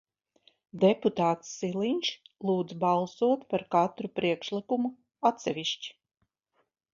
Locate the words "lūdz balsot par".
2.51-3.65